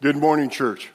[0.00, 0.90] Good morning, church.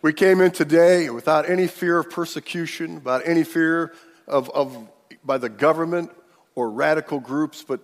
[0.00, 3.92] We came in today without any fear of persecution, without any fear
[4.26, 4.88] of, of
[5.22, 6.10] by the government
[6.54, 7.80] or radical groups, but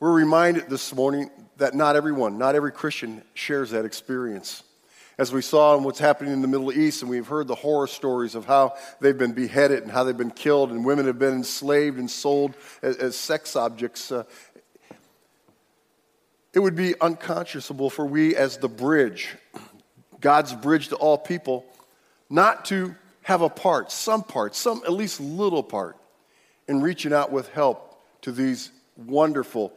[0.00, 4.64] we're reminded this morning that not everyone, not every Christian shares that experience.
[5.16, 7.86] As we saw in what's happening in the Middle East, and we've heard the horror
[7.86, 11.34] stories of how they've been beheaded and how they've been killed, and women have been
[11.34, 14.12] enslaved and sold as, as sex objects.
[14.12, 14.24] Uh,
[16.58, 19.36] it would be unconscionable for we, as the bridge,
[20.20, 21.64] God's bridge to all people,
[22.28, 25.96] not to have a part, some part, some at least little part,
[26.66, 29.72] in reaching out with help to these wonderful,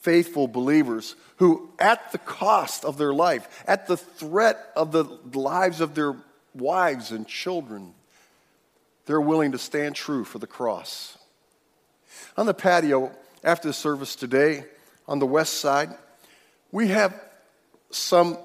[0.00, 5.80] faithful believers who, at the cost of their life, at the threat of the lives
[5.80, 6.16] of their
[6.52, 7.94] wives and children,
[9.04, 11.16] they're willing to stand true for the cross.
[12.36, 13.12] On the patio
[13.44, 14.64] after the service today,
[15.08, 15.90] on the west side,
[16.72, 17.18] we have
[17.90, 18.38] some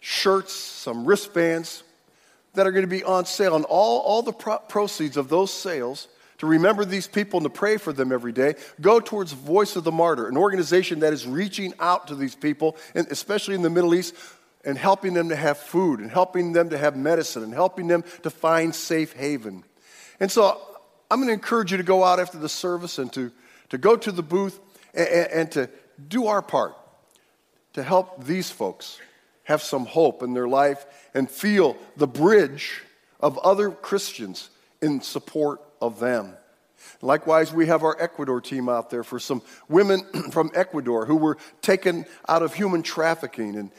[0.00, 1.82] shirts, some wristbands
[2.54, 3.56] that are going to be on sale.
[3.56, 6.08] And all, all the pro- proceeds of those sales
[6.38, 9.84] to remember these people and to pray for them every day go towards Voice of
[9.84, 13.70] the Martyr, an organization that is reaching out to these people, and especially in the
[13.70, 14.14] Middle East,
[14.64, 18.04] and helping them to have food, and helping them to have medicine, and helping them
[18.22, 19.64] to find safe haven.
[20.20, 20.60] And so
[21.10, 23.30] I'm going to encourage you to go out after the service and to,
[23.70, 24.58] to go to the booth
[24.96, 25.70] and, and to
[26.08, 26.76] do our part
[27.74, 28.98] to help these folks
[29.44, 32.82] have some hope in their life and feel the bridge
[33.20, 34.50] of other Christians
[34.82, 36.34] in support of them.
[37.02, 41.38] Likewise, we have our Ecuador team out there for some women from Ecuador who were
[41.62, 43.56] taken out of human trafficking.
[43.56, 43.70] And,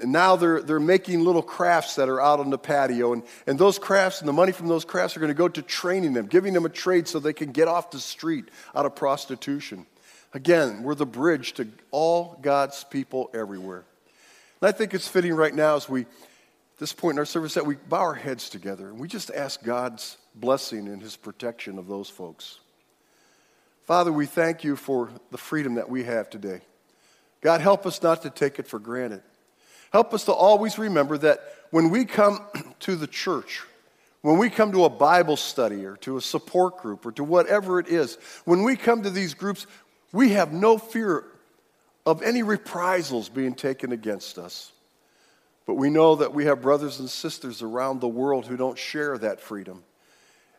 [0.00, 3.12] and, now they're, they're making little crafts that are out on the patio.
[3.12, 5.62] And, and those crafts and the money from those crafts are going to go to
[5.62, 8.94] training them, giving them a trade so they can get off the street out of
[8.94, 9.86] prostitution.
[10.34, 13.84] Again, we're the bridge to all God's people everywhere.
[14.60, 16.08] And I think it's fitting right now as we, at
[16.78, 19.62] this point in our service, that we bow our heads together and we just ask
[19.62, 22.60] God's blessing and His protection of those folks.
[23.84, 26.60] Father, we thank you for the freedom that we have today.
[27.42, 29.22] God, help us not to take it for granted.
[29.92, 32.40] Help us to always remember that when we come
[32.80, 33.62] to the church,
[34.22, 37.80] when we come to a Bible study or to a support group or to whatever
[37.80, 39.66] it is, when we come to these groups,
[40.12, 41.24] we have no fear
[42.04, 44.72] of any reprisals being taken against us.
[45.66, 49.16] But we know that we have brothers and sisters around the world who don't share
[49.18, 49.84] that freedom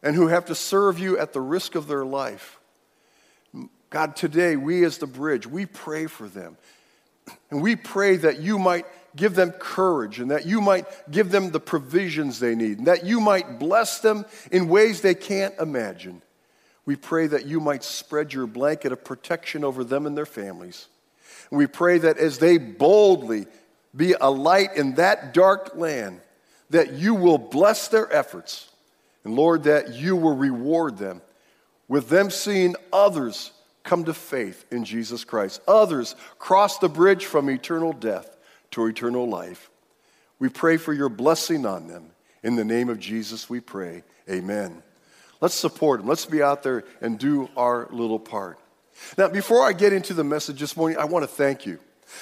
[0.02, 2.60] and who have to serve you at the risk of their life.
[3.90, 6.58] God, today, we as the bridge, we pray for them.
[7.52, 8.86] And we pray that you might
[9.16, 13.06] give them courage and that you might give them the provisions they need and that
[13.06, 16.22] you might bless them in ways they can't imagine.
[16.86, 20.88] We pray that you might spread your blanket of protection over them and their families.
[21.50, 23.48] We pray that as they boldly
[23.96, 26.20] be a light in that dark land,
[26.72, 28.70] that you will bless their efforts.
[29.24, 31.22] And Lord, that you will reward them
[31.88, 33.52] with them seeing others
[33.84, 38.38] come to faith in Jesus Christ, others cross the bridge from eternal death
[38.72, 39.70] to eternal life.
[40.40, 42.12] We pray for your blessing on them.
[42.42, 44.04] In the name of Jesus, we pray.
[44.30, 44.82] Amen.
[45.44, 46.08] Let's support them.
[46.08, 48.58] Let's be out there and do our little part.
[49.18, 51.80] Now, before I get into the message this morning, I want to thank you.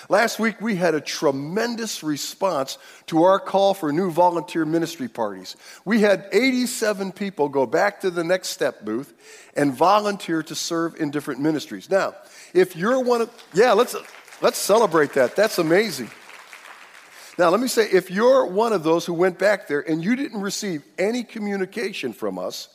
[0.10, 5.56] Last week, we had a tremendous response to our call for new volunteer ministry parties.
[5.86, 9.14] We had 87 people go back to the Next Step booth
[9.56, 11.92] and volunteer to serve in different ministries.
[11.92, 12.16] Now,
[12.56, 13.96] if you're one of, yeah, let's,
[14.42, 15.36] let's celebrate that.
[15.36, 16.10] That's amazing.
[17.38, 20.16] Now, let me say if you're one of those who went back there and you
[20.16, 22.68] didn't receive any communication from us,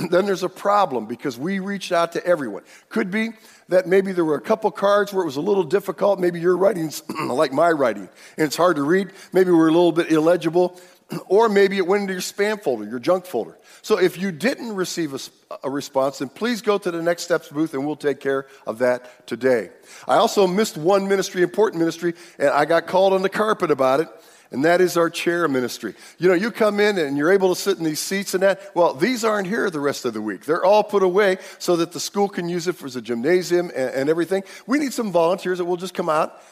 [0.10, 2.62] then there's a problem because we reached out to everyone.
[2.88, 3.30] Could be
[3.68, 6.18] that maybe there were a couple cards where it was a little difficult.
[6.18, 9.10] Maybe your writing's like my writing and it's hard to read.
[9.32, 10.80] Maybe we're a little bit illegible.
[11.26, 13.58] Or maybe it went into your spam folder, your junk folder.
[13.82, 15.18] So if you didn't receive a,
[15.64, 18.78] a, response, then please go to the Next Steps booth and we'll take care of
[18.78, 19.70] that today.
[20.06, 23.98] I also missed one ministry, important ministry, and I got called on the carpet about
[23.98, 24.08] it
[24.50, 25.94] and that is our chair ministry.
[26.18, 28.72] You know, you come in and you're able to sit in these seats and that.
[28.74, 30.44] Well, these aren't here the rest of the week.
[30.44, 33.90] They're all put away so that the school can use it for the gymnasium and,
[33.94, 34.42] and everything.
[34.66, 36.42] We need some volunteers that will just come out,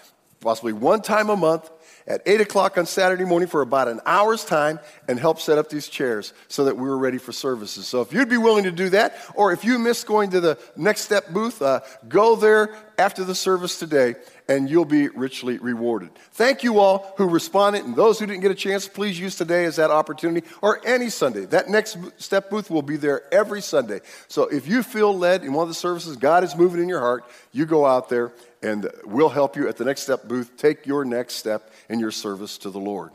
[0.41, 1.71] possibly one time a month,
[2.07, 5.69] at 8 o'clock on Saturday morning for about an hour's time and help set up
[5.69, 7.87] these chairs so that we were ready for services.
[7.87, 10.59] So if you'd be willing to do that, or if you missed going to the
[10.75, 14.15] Next Step booth, uh, go there after the service today
[14.49, 16.11] and you'll be richly rewarded.
[16.33, 19.67] Thank you all who responded, and those who didn't get a chance, please use today
[19.67, 21.45] as that opportunity or any Sunday.
[21.45, 24.01] That next step booth will be there every Sunday.
[24.29, 27.01] So if you feel led in one of the services, God is moving in your
[27.01, 30.87] heart, you go out there and we'll help you at the next step booth take
[30.87, 33.13] your next step in your service to the Lord.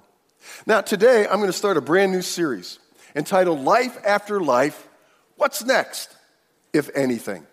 [0.65, 2.79] Now, today I'm going to start a brand new series
[3.15, 4.87] entitled Life After Life
[5.35, 6.15] What's Next,
[6.73, 7.45] if anything?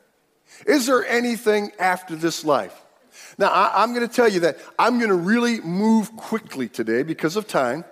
[0.66, 2.78] Is there anything after this life?
[3.38, 7.02] Now, I, am going to tell you that I'm going to really move quickly today
[7.02, 7.84] because of time.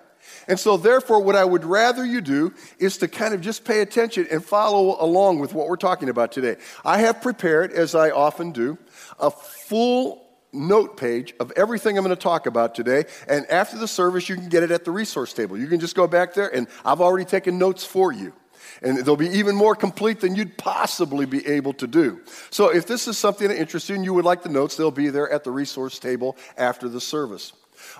[0.47, 3.81] And so, therefore, what I would rather you do is to kind of just pay
[3.81, 6.57] attention and follow along with what we're talking about today.
[6.83, 8.77] I have prepared, as I often do,
[9.19, 13.05] a full note page of everything I'm going to talk about today.
[13.27, 15.57] And after the service, you can get it at the resource table.
[15.57, 18.33] You can just go back there, and I've already taken notes for you.
[18.81, 22.19] And they'll be even more complete than you'd possibly be able to do.
[22.49, 24.91] So, if this is something that interests you and you would like the notes, they'll
[24.91, 27.53] be there at the resource table after the service.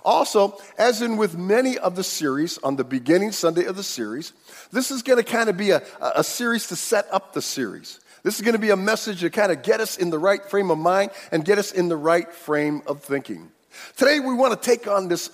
[0.03, 4.33] Also, as in with many of the series on the beginning Sunday of the series,
[4.71, 7.99] this is going to kind of be a, a series to set up the series.
[8.23, 10.43] This is going to be a message to kind of get us in the right
[10.43, 13.51] frame of mind and get us in the right frame of thinking.
[13.95, 15.29] Today, we want to take on this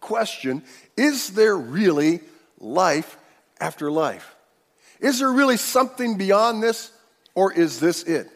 [0.00, 0.62] question
[0.96, 2.20] Is there really
[2.58, 3.16] life
[3.60, 4.36] after life?
[5.00, 6.90] Is there really something beyond this,
[7.34, 8.28] or is this it?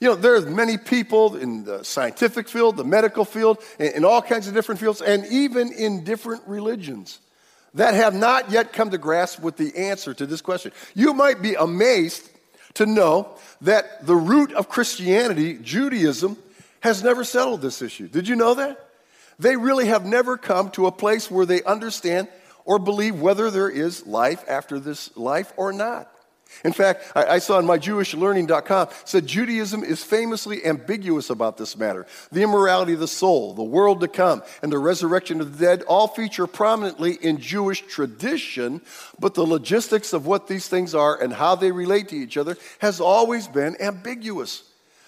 [0.00, 4.22] You know, there are many people in the scientific field, the medical field, in, all
[4.22, 7.20] kinds of different fields, and even in different religions
[7.74, 10.72] that have not yet come to grasp with the answer to this question.
[10.94, 12.30] You might be amazed
[12.74, 16.36] to know that the root of Christianity, Judaism,
[16.80, 18.08] has never settled this issue.
[18.08, 18.88] Did you know that?
[19.38, 22.28] They really have never come to a place where they understand
[22.64, 26.10] or believe whether there is life after this life or not.
[26.62, 32.06] In fact, I, saw on myjewishlearning.com said Judaism is famously ambiguous about this matter.
[32.30, 35.82] The immorality of the soul, the world to come, and the resurrection of the dead
[35.82, 38.82] all feature prominently in Jewish tradition,
[39.18, 42.56] but the logistics of what these things are and how they relate to each other
[42.78, 44.62] has always been ambiguous.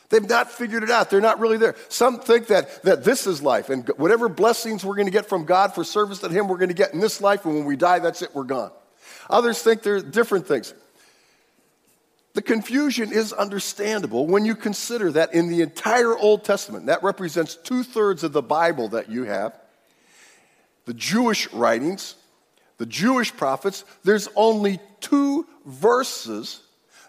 [0.08, 1.10] They've not figured it out.
[1.10, 1.74] They're not really there.
[1.88, 5.44] Some think that, that this is life, and whatever blessings we're going to get from
[5.44, 7.76] God for service to Him, we're going to get in this life, and when we
[7.76, 8.70] die, that's it, we're gone.
[9.28, 10.74] Others think they're different things.
[12.34, 17.56] The confusion is understandable when you consider that in the entire Old Testament, that represents
[17.56, 19.58] two thirds of the Bible that you have,
[20.84, 22.14] the Jewish writings,
[22.78, 26.60] the Jewish prophets, there's only two verses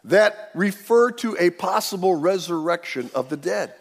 [0.08, 3.74] that refer to a possible resurrection of the dead.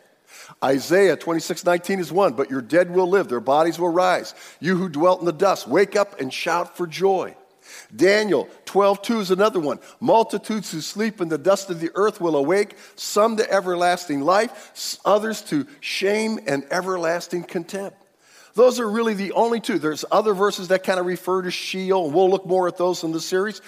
[0.63, 4.35] Isaiah 26, 19 is one, but your dead will live, their bodies will rise.
[4.61, 7.35] You who dwelt in the dust, wake up and shout for joy.
[7.95, 9.81] Daniel 12, 2 is another one.
[9.99, 14.99] Multitudes who sleep in the dust of the earth will awake, some to everlasting life,
[15.05, 17.97] others to shame and everlasting contempt.
[18.55, 19.79] Those are really the only two.
[19.79, 23.05] There's other verses that kind of refer to Sheol, and we'll look more at those
[23.05, 23.61] in the series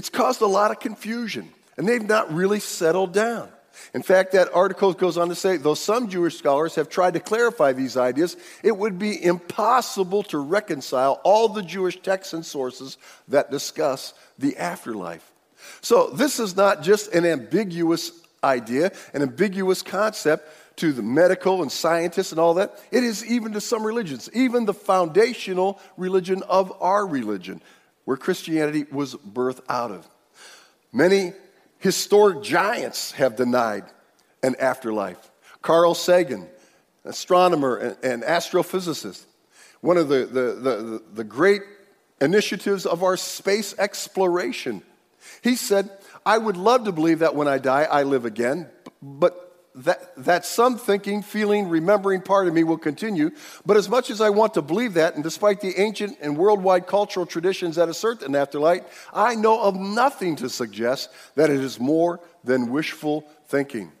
[0.00, 3.50] it's caused a lot of confusion, and they've not really settled down.
[3.92, 7.20] In fact, that article goes on to say, though some Jewish scholars have tried to
[7.20, 12.96] clarify these ideas, it would be impossible to reconcile all the Jewish texts and sources
[13.28, 15.32] that discuss the afterlife.
[15.82, 18.10] So, this is not just an ambiguous
[18.42, 22.82] idea, an ambiguous concept to the medical and scientists and all that.
[22.90, 27.60] It is even to some religions, even the foundational religion of our religion
[28.04, 30.08] where Christianity was birthed out of.
[30.92, 31.32] Many
[31.78, 33.84] historic giants have denied
[34.42, 35.30] an afterlife.
[35.62, 36.48] Carl Sagan,
[37.04, 39.24] astronomer and, and astrophysicist,
[39.80, 41.62] one of the, the, the, the great
[42.20, 44.82] initiatives of our space exploration.
[45.42, 45.90] He said,
[46.24, 48.68] I would love to believe that when I die, I live again,
[49.00, 53.30] but that, that some thinking, feeling, remembering part of me will continue.
[53.64, 56.86] But as much as I want to believe that, and despite the ancient and worldwide
[56.86, 61.78] cultural traditions that assert an afterlife, I know of nothing to suggest that it is
[61.78, 63.92] more than wishful thinking.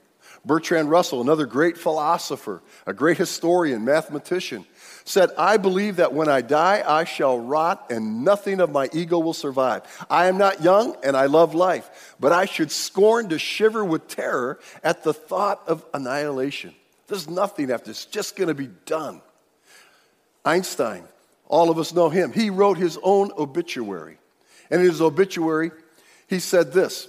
[0.44, 4.64] Bertrand Russell, another great philosopher, a great historian, mathematician,
[5.04, 9.18] said, I believe that when I die, I shall rot and nothing of my ego
[9.18, 9.82] will survive.
[10.08, 14.08] I am not young and I love life, but I should scorn to shiver with
[14.08, 16.74] terror at the thought of annihilation.
[17.06, 19.20] There's nothing after this, just going to be done.
[20.44, 21.04] Einstein,
[21.48, 22.32] all of us know him.
[22.32, 24.16] He wrote his own obituary.
[24.70, 25.72] And in his obituary,
[26.28, 27.08] he said this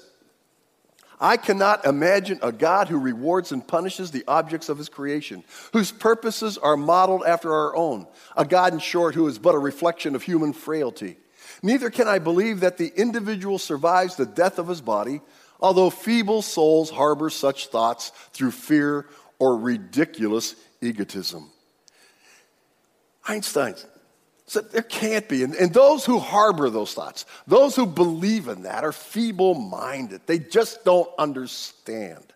[1.21, 5.91] I cannot imagine a God who rewards and punishes the objects of his creation, whose
[5.91, 10.15] purposes are modeled after our own, a God, in short, who is but a reflection
[10.15, 11.17] of human frailty.
[11.61, 15.21] Neither can I believe that the individual survives the death of his body,
[15.59, 19.05] although feeble souls harbor such thoughts through fear
[19.37, 21.51] or ridiculous egotism.
[23.27, 23.75] Einstein
[24.51, 25.43] said there can't be.
[25.43, 30.21] And, and those who harbor those thoughts, those who believe in that, are feeble minded.
[30.25, 32.33] They just don't understand.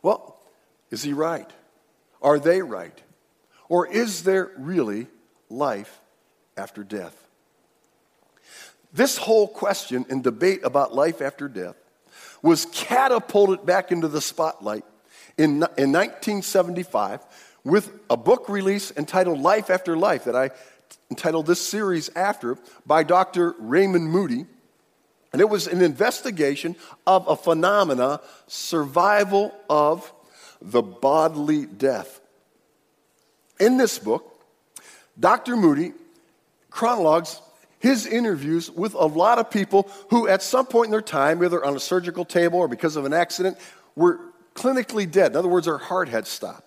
[0.00, 0.40] Well,
[0.90, 1.50] is he right?
[2.22, 2.98] Are they right?
[3.68, 5.06] Or is there really
[5.50, 6.00] life
[6.56, 7.14] after death?
[8.90, 11.76] This whole question and debate about life after death
[12.40, 14.84] was catapulted back into the spotlight
[15.36, 17.20] in, in 1975
[17.64, 20.50] with a book release entitled Life After Life that I
[21.10, 23.54] entitled this series after by Dr.
[23.58, 24.46] Raymond Moody.
[25.32, 26.76] And it was an investigation
[27.06, 30.12] of a phenomena, survival of
[30.62, 32.20] the bodily death.
[33.60, 34.40] In this book,
[35.18, 35.56] Dr.
[35.56, 35.92] Moody
[36.70, 37.40] chronologues
[37.78, 41.64] his interviews with a lot of people who, at some point in their time, either
[41.64, 43.56] on a surgical table or because of an accident,
[43.94, 44.18] were
[44.54, 45.32] clinically dead.
[45.32, 46.64] In other words, their heart had stopped.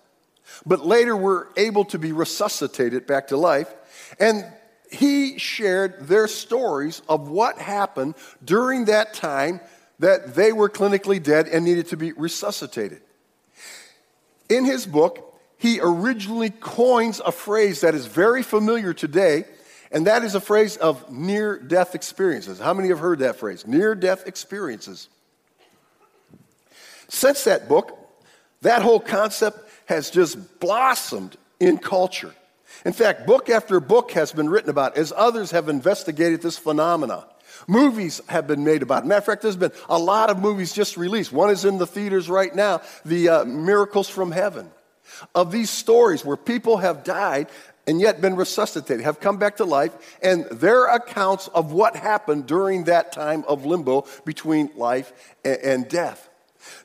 [0.64, 3.72] But later were able to be resuscitated back to life.
[4.18, 4.44] And
[4.90, 8.14] he shared their stories of what happened
[8.44, 9.60] during that time
[10.00, 13.02] that they were clinically dead and needed to be resuscitated.
[14.48, 19.44] In his book, he originally coins a phrase that is very familiar today,
[19.92, 22.58] and that is a phrase of near death experiences.
[22.58, 23.66] How many have heard that phrase?
[23.66, 25.08] Near death experiences.
[27.08, 27.96] Since that book,
[28.62, 32.34] that whole concept has just blossomed in culture.
[32.84, 37.26] In fact, book after book has been written about as others have investigated this phenomena.
[37.66, 39.06] Movies have been made about it.
[39.06, 41.32] Matter of fact, there's been a lot of movies just released.
[41.32, 44.70] One is in the theaters right now, The uh, Miracles from Heaven.
[45.34, 47.48] Of these stories where people have died
[47.86, 52.46] and yet been resuscitated, have come back to life, and their accounts of what happened
[52.46, 55.12] during that time of limbo between life
[55.44, 56.28] and, and death.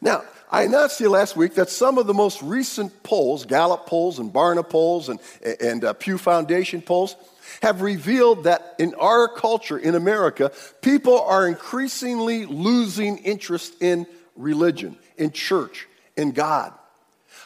[0.02, 0.24] Now,
[0.56, 4.20] I announced to you last week that some of the most recent polls, Gallup polls
[4.20, 5.20] and Barna polls and,
[5.60, 7.18] and uh, Pew Foundation polls,
[7.62, 14.08] have revealed that in our culture, in America, people are increasingly losing interest in
[14.38, 16.72] religion, in church, in God.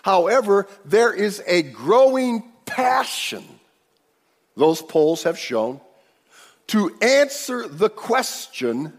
[0.04, 3.44] However, there is a growing passion,
[4.56, 5.82] those polls have shown,
[6.68, 8.94] to answer the question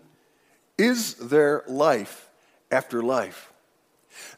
[0.77, 2.29] is there life
[2.73, 3.50] after life?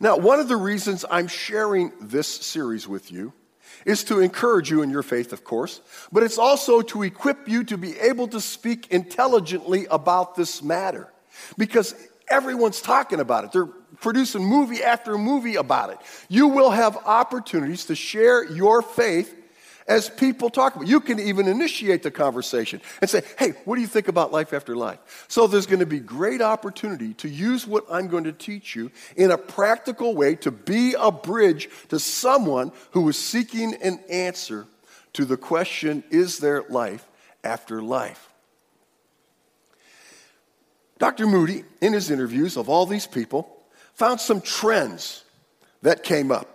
[0.00, 3.32] Now, one of the reasons I'm sharing this series with you
[3.84, 5.80] is to encourage you in your faith, of course,
[6.12, 11.08] but it's also to equip you to be able to speak intelligently about this matter.
[11.58, 11.94] Because
[12.28, 13.52] everyone's talking about it.
[13.52, 13.66] They're
[14.00, 15.98] producing movie after movie about it.
[16.28, 19.34] You will have opportunities to share your faith
[19.86, 20.88] as people talk about.
[20.88, 24.52] You can even initiate the conversation and say, "Hey, what do you think about life
[24.52, 28.32] after life?" So there's going to be great opportunity to use what I'm going to
[28.32, 33.74] teach you in a practical way to be a bridge to someone who is seeking
[33.74, 34.66] an answer
[35.14, 37.06] to the question, "Is there life
[37.44, 38.28] after life?"
[40.98, 41.26] Dr.
[41.26, 45.24] Moody, in his interviews of all these people, found some trends
[45.82, 46.51] that came up.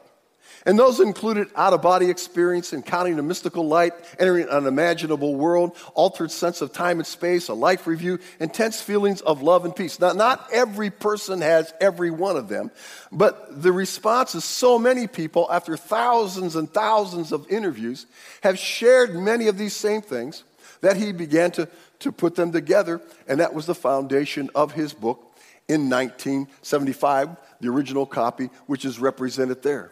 [0.68, 5.78] And those included out of body experience, encountering the mystical light, entering an unimaginable world,
[5.94, 9.98] altered sense of time and space, a life review, intense feelings of love and peace.
[9.98, 12.72] Now, not every person has every one of them,
[13.14, 18.06] but the responses, so many people, after thousands and thousands of interviews,
[18.44, 20.44] have shared many of these same things
[20.82, 21.70] that he began to,
[22.00, 25.34] to put them together, and that was the foundation of his book
[25.70, 29.92] in 1975, the original copy, which is represented there.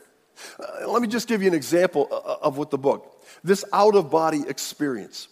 [0.60, 3.12] Uh, let me just give you an example uh, uh, of what the book
[3.44, 5.28] this out of body experience.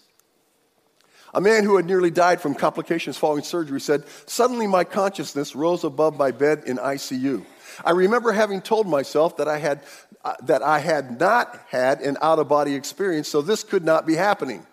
[1.34, 5.84] A man who had nearly died from complications following surgery said, Suddenly my consciousness rose
[5.84, 7.44] above my bed in ICU.
[7.84, 9.82] I remember having told myself that I had,
[10.24, 14.06] uh, that I had not had an out of body experience, so this could not
[14.06, 14.66] be happening.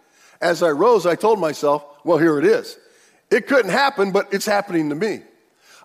[0.42, 2.76] As I rose, I told myself, Well, here it is.
[3.30, 5.22] It couldn't happen, but it's happening to me.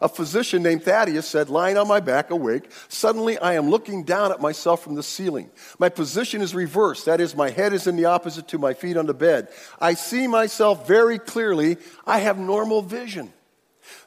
[0.05, 4.31] A physician named Thaddeus said, lying on my back, awake, suddenly I am looking down
[4.31, 5.49] at myself from the ceiling.
[5.79, 7.07] My position is reversed.
[7.07, 9.47] That is, my head is in the opposite to my feet on the bed.
[9.81, 11.77] I see myself very clearly.
[12.05, 13.33] I have normal vision.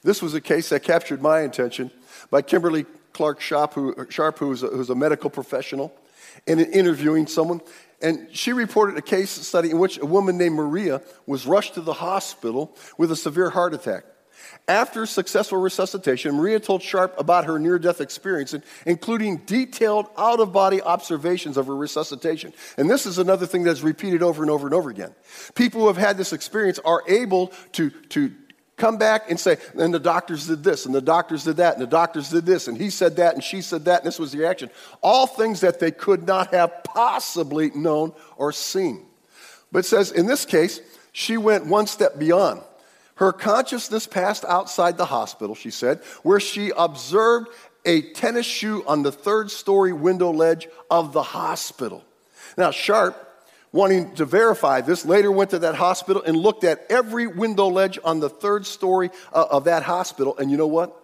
[0.05, 1.91] This was a case that captured my attention
[2.31, 5.93] by Kimberly Clark Sharp, who, Sharp, who's, a, who's a medical professional,
[6.47, 7.61] in interviewing someone.
[8.01, 11.81] And she reported a case study in which a woman named Maria was rushed to
[11.81, 14.05] the hospital with a severe heart attack.
[14.67, 18.55] After successful resuscitation, Maria told Sharp about her near death experience,
[18.85, 22.53] including detailed out of body observations of her resuscitation.
[22.77, 25.15] And this is another thing that's repeated over and over and over again.
[25.55, 28.33] People who have had this experience are able to, to
[28.77, 31.83] come back and say, and the doctors did this, and the doctors did that, and
[31.83, 34.33] the doctors did this, and he said that, and she said that, and this was
[34.33, 34.71] the action.
[35.03, 39.05] All things that they could not have possibly known or seen.
[39.73, 40.81] But it says, in this case,
[41.13, 42.63] she went one step beyond.
[43.19, 47.49] Her consciousness passed outside the hospital, she said, where she observed
[47.85, 52.05] a tennis shoe on the third story window ledge of the hospital.
[52.57, 53.17] Now, Sharp,
[53.73, 57.99] wanting to verify this, later went to that hospital and looked at every window ledge
[58.05, 60.39] on the third story uh, of that hospital.
[60.39, 60.95] And you know what?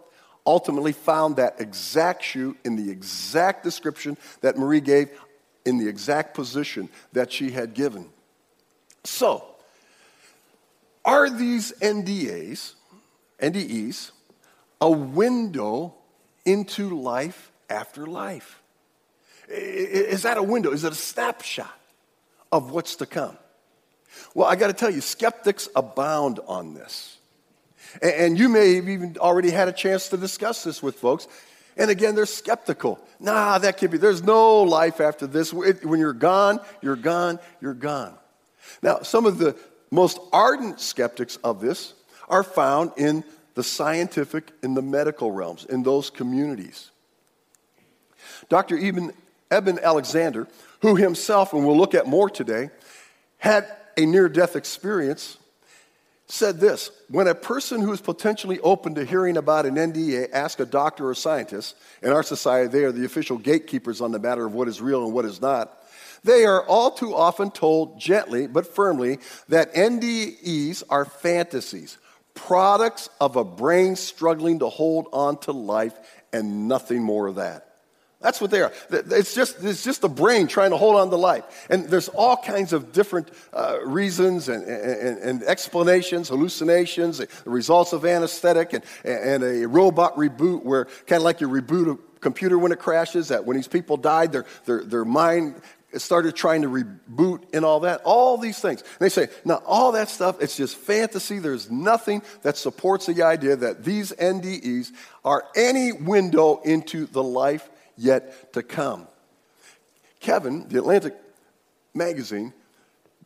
[0.46, 5.10] Ultimately found that exact shoe in the exact description that Marie gave,
[5.64, 8.08] in the exact position that she had given.
[9.02, 9.53] So,
[11.04, 12.74] are these NDAs,
[13.40, 14.10] NDEs,
[14.80, 15.94] a window
[16.44, 18.62] into life after life?
[19.48, 20.72] Is that a window?
[20.72, 21.78] Is it a snapshot
[22.50, 23.36] of what's to come?
[24.34, 27.18] Well, I got to tell you, skeptics abound on this.
[28.00, 31.28] And you may have even already had a chance to discuss this with folks.
[31.76, 32.98] And again, they're skeptical.
[33.20, 33.98] Nah, that can't be.
[33.98, 35.52] There's no life after this.
[35.52, 38.14] When you're gone, you're gone, you're gone.
[38.82, 39.56] Now, some of the
[39.94, 41.94] most ardent skeptics of this
[42.28, 43.24] are found in
[43.54, 46.90] the scientific and the medical realms, in those communities.
[48.48, 48.76] Dr.
[48.76, 49.12] Eben,
[49.50, 50.48] Eben Alexander,
[50.80, 52.70] who himself, and we'll look at more today,
[53.38, 55.38] had a near death experience,
[56.26, 60.60] said this When a person who is potentially open to hearing about an NDA asks
[60.60, 64.44] a doctor or scientist, in our society, they are the official gatekeepers on the matter
[64.44, 65.83] of what is real and what is not.
[66.24, 71.98] They are all too often told gently but firmly that NDEs are fantasies,
[72.34, 75.94] products of a brain struggling to hold on to life,
[76.32, 77.74] and nothing more of that.
[78.24, 78.72] That's what they are.
[78.90, 81.66] It's just, it's just the brain trying to hold on to life.
[81.68, 87.92] And there's all kinds of different uh, reasons and, and, and, explanations, hallucinations, the results
[87.92, 92.58] of anesthetic, and, and a robot reboot where kind of like you reboot a computer
[92.58, 95.60] when it crashes, that when these people died, their, their, their mind
[96.00, 98.80] started trying to reboot and all that, all these things.
[98.82, 101.38] And they say, now, all that stuff, it's just fantasy.
[101.38, 104.92] There's nothing that supports the idea that these NDEs
[105.24, 109.06] are any window into the life yet to come.
[110.20, 111.14] Kevin, the Atlantic
[111.92, 112.52] magazine,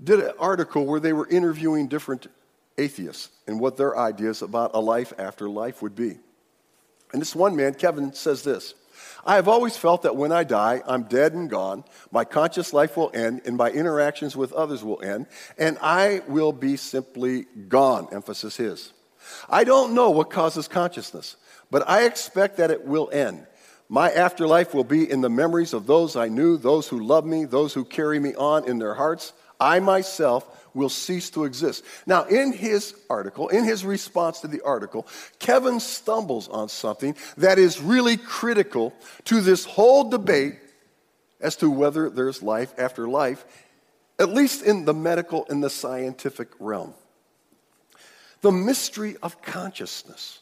[0.03, 2.27] did an article where they were interviewing different
[2.77, 6.19] atheists and what their ideas about a life after life would be.
[7.13, 8.75] And this one man, Kevin, says this
[9.29, 11.85] I have always felt that when I die, I'm dead and gone.
[12.11, 15.27] My conscious life will end, and my interactions with others will end,
[15.59, 18.09] and I will be simply gone.
[18.11, 18.95] Emphasis his.
[19.47, 21.37] I don't know what causes consciousness,
[21.71, 23.47] but I expect that it will end.
[23.91, 27.45] My afterlife will be in the memories of those I knew, those who love me,
[27.45, 29.35] those who carry me on in their hearts.
[29.61, 31.85] I myself will cease to exist.
[32.07, 35.07] Now, in his article, in his response to the article,
[35.39, 40.55] Kevin stumbles on something that is really critical to this whole debate
[41.41, 43.45] as to whether there's life after life,
[44.19, 46.95] at least in the medical and the scientific realm.
[48.41, 50.39] The mystery of consciousness.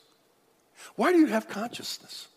[0.94, 2.28] Why do you have consciousness?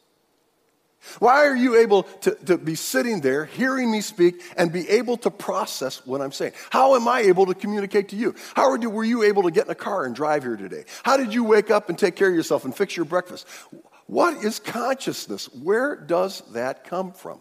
[1.19, 5.17] Why are you able to, to be sitting there, hearing me speak, and be able
[5.17, 6.53] to process what I'm saying?
[6.69, 8.35] How am I able to communicate to you?
[8.55, 10.83] How were you able to get in a car and drive here today?
[11.03, 13.47] How did you wake up and take care of yourself and fix your breakfast?
[14.07, 15.45] What is consciousness?
[15.53, 17.39] Where does that come from?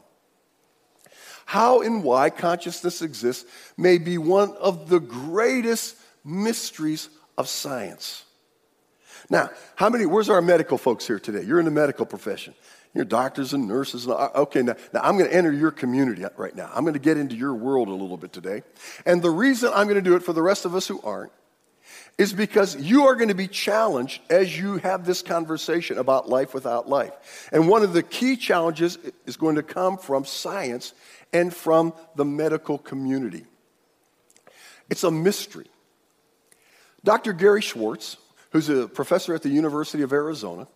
[1.47, 8.25] How and why consciousness exists may be one of the greatest mysteries of science.
[9.31, 11.43] Now, how many, where's our medical folks here today?
[11.43, 12.55] You're in the medical profession.
[12.95, 14.07] You're doctors and nurses.
[14.07, 16.71] And, uh, okay, now, now I'm going to enter your community right now.
[16.75, 18.63] I'm going to get into your world a little bit today.
[19.07, 21.33] And the reason I'm going to do it for the rest of us who aren't
[22.17, 26.53] is because you are going to be challenged as you have this conversation about life
[26.53, 27.49] without life.
[27.53, 30.95] And one of the key challenges is going to come from science
[31.33, 33.45] and from the medical community.
[34.91, 35.67] It's a mystery.
[37.05, 37.33] Dr.
[37.33, 38.17] Gary Schwartz,
[38.51, 40.67] who's a professor at the University of Arizona,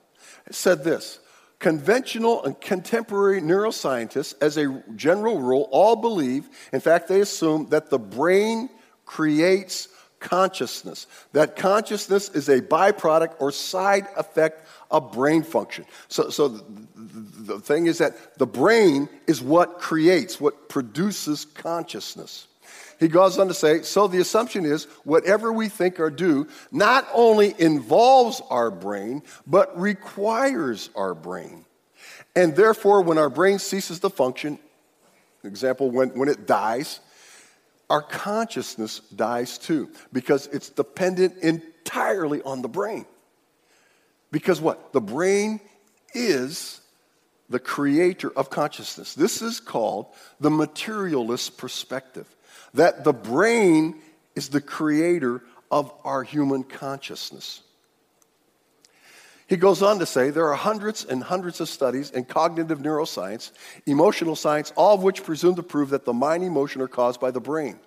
[0.51, 1.19] said this
[1.63, 7.89] Conventional and contemporary neuroscientists, as a general rule, all believe, in fact, they assume that
[7.89, 8.69] the brain
[9.07, 9.87] creates
[10.19, 15.85] consciousness, that consciousness is a byproduct or side effect of brain function.
[16.09, 16.65] So, so the,
[16.97, 22.49] the thing is that the brain is what creates, what produces consciousness.
[23.03, 27.05] He goes on to say, so the assumption is whatever we think or do not
[27.13, 31.65] only involves our brain, but requires our brain.
[32.37, 34.57] And therefore, when our brain ceases to function,
[35.43, 37.01] example, when, when it dies,
[37.91, 43.05] our consciousness dies too, because it's dependent entirely on the brain.
[44.31, 44.93] Because what?
[44.93, 45.59] The brain
[46.15, 46.81] is
[47.49, 49.15] the creator of consciousness.
[49.15, 50.07] This is called
[50.39, 52.33] the materialist perspective
[52.75, 54.01] that the brain
[54.35, 57.63] is the creator of our human consciousness.
[59.47, 63.51] He goes on to say there are hundreds and hundreds of studies in cognitive neuroscience,
[63.85, 67.31] emotional science, all of which presume to prove that the mind emotion are caused by
[67.31, 67.79] the brain.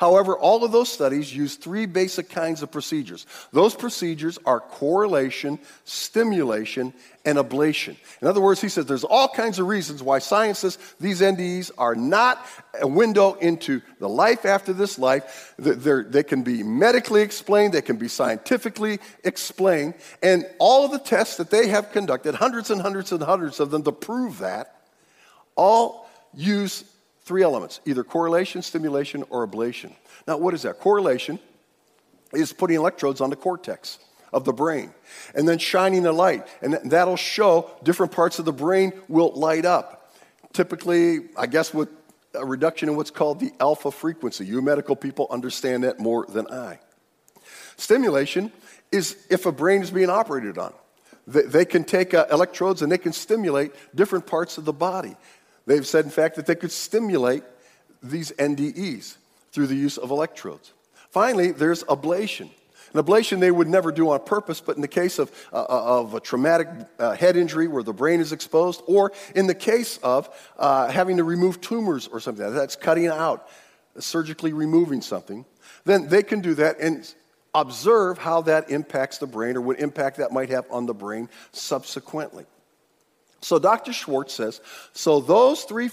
[0.00, 3.26] However, all of those studies use three basic kinds of procedures.
[3.52, 6.92] Those procedures are correlation, stimulation,
[7.24, 7.96] and ablation.
[8.20, 11.70] In other words, he says there's all kinds of reasons why science says these NDEs
[11.78, 12.44] are not
[12.80, 15.54] a window into the life after this life.
[15.58, 20.98] They're, they can be medically explained, they can be scientifically explained, and all of the
[20.98, 24.82] tests that they have conducted, hundreds and hundreds and hundreds of them to prove that,
[25.56, 26.84] all use
[27.24, 29.92] Three elements either correlation, stimulation, or ablation.
[30.26, 30.78] Now, what is that?
[30.78, 31.38] Correlation
[32.32, 33.98] is putting electrodes on the cortex
[34.32, 34.92] of the brain
[35.34, 39.64] and then shining a light, and that'll show different parts of the brain will light
[39.64, 40.12] up.
[40.52, 41.88] Typically, I guess, with
[42.34, 44.44] a reduction in what's called the alpha frequency.
[44.44, 46.78] You medical people understand that more than I.
[47.76, 48.52] Stimulation
[48.92, 50.72] is if a brain is being operated on.
[51.26, 55.16] They, can take uh, electrodes and they can stimulate different parts of the body.
[55.66, 57.42] They've said, in fact, that they could stimulate
[58.02, 59.16] these NDEs
[59.52, 60.72] through the use of electrodes.
[61.10, 62.50] Finally, there's ablation.
[62.92, 66.00] An ablation they would never do on purpose, but in the case of, uh, uh,
[66.00, 69.98] of a traumatic uh, head injury where the brain is exposed, or in the case
[69.98, 73.48] of uh, having to remove tumors or something, that's cutting out,
[73.98, 75.44] surgically removing something,
[75.84, 77.14] then they can do that and
[77.54, 81.28] observe how that impacts the brain or what impact that might have on the brain
[81.52, 82.44] subsequently.
[83.44, 83.92] So Dr.
[83.92, 84.62] Schwartz says
[84.94, 85.90] so those three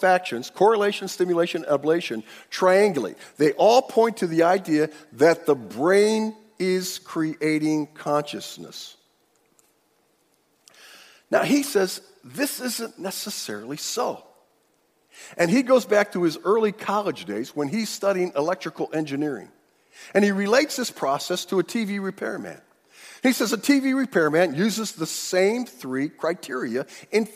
[0.00, 3.16] factions correlation, stimulation, ablation triangulate.
[3.36, 8.96] They all point to the idea that the brain is creating consciousness.
[11.30, 14.24] Now, he says this isn't necessarily so.
[15.36, 19.48] And he goes back to his early college days when he's studying electrical engineering.
[20.12, 22.60] And he relates this process to a TV repairman.
[23.22, 27.28] He says a TV repairman uses the same three criteria in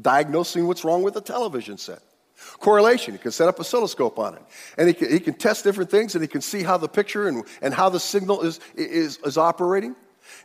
[0.00, 2.00] diagnosing what's wrong with a television set.
[2.58, 4.42] Correlation, he can set up oscilloscope on it.
[4.78, 7.28] And he can, he can test different things and he can see how the picture
[7.28, 9.94] and, and how the signal is, is, is operating.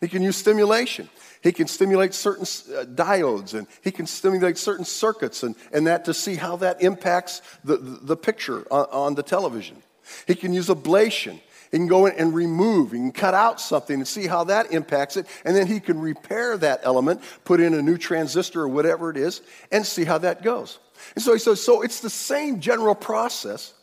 [0.02, 1.10] He can use stimulation.
[1.42, 6.06] He can stimulate certain uh, diodes and he can stimulate certain circuits and, and that
[6.06, 9.82] to see how that impacts the, the, the picture on, on the television.
[10.28, 11.40] He can use ablation.
[11.76, 14.72] He can go in and remove, he can cut out something and see how that
[14.72, 18.70] impacts it, and then he can repair that element, put in a new transistor or
[18.70, 19.42] whatever it is,
[19.74, 20.80] and see how that goes.
[21.16, 23.74] And so he says, so it's the same general process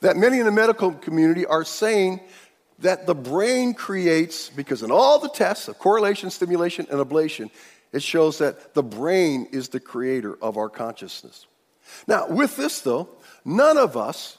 [0.00, 2.20] that many in the medical community are saying
[2.78, 7.50] that the brain creates, because in all the tests of correlation, stimulation, and ablation,
[7.92, 11.46] it shows that the brain is the creator of our consciousness.
[12.08, 13.10] Now, with this though,
[13.44, 14.38] none of us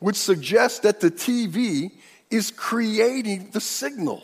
[0.00, 1.92] would suggest that the TV
[2.30, 4.22] is creating the signal.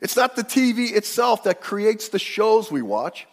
[0.00, 3.26] It's not the TV itself that creates the shows we watch.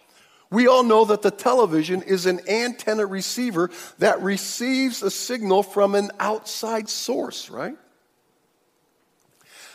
[0.51, 5.95] We all know that the television is an antenna receiver that receives a signal from
[5.95, 7.75] an outside source, right?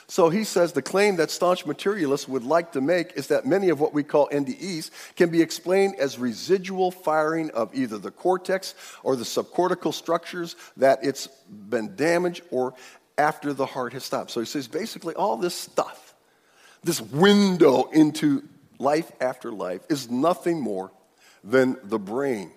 [0.07, 3.71] So he says the claim that staunch materialists would like to make is that many
[3.71, 8.75] of what we call NDEs can be explained as residual firing of either the cortex
[9.03, 12.75] or the subcortical structures that it's been damaged or
[13.19, 14.31] after the heart has stopped.
[14.31, 16.15] So he says basically all this stuff,
[16.83, 18.43] this window into
[18.79, 20.91] life after life, is nothing more
[21.43, 22.51] than the brain.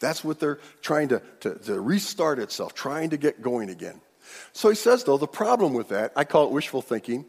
[0.00, 4.00] That's what they're trying to, to, to restart itself, trying to get going again.
[4.52, 7.26] So he says, though, the problem with that, I call it wishful thinking,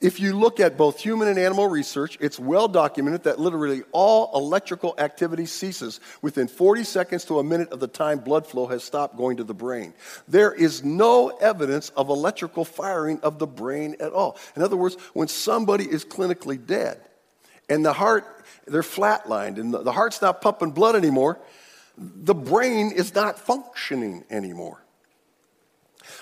[0.00, 4.30] if you look at both human and animal research, it's well documented that literally all
[4.34, 8.82] electrical activity ceases within 40 seconds to a minute of the time blood flow has
[8.82, 9.94] stopped going to the brain.
[10.26, 14.36] There is no evidence of electrical firing of the brain at all.
[14.56, 17.00] In other words, when somebody is clinically dead
[17.68, 18.24] and the heart,
[18.66, 21.38] they're flatlined and the heart's not pumping blood anymore,
[21.96, 24.82] the brain is not functioning anymore.